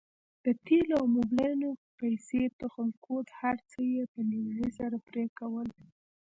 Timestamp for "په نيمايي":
4.11-4.69